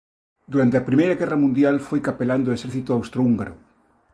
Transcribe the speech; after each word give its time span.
Durante 0.51 0.75
a 0.77 0.87
primeira 0.89 1.17
guerra 1.19 1.41
mundial 1.43 1.75
foi 1.87 1.99
capelán 2.07 2.41
do 2.43 2.53
exército 2.57 2.89
austrohúngaro. 2.97 3.55